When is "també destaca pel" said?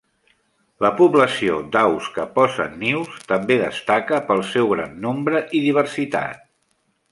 3.33-4.43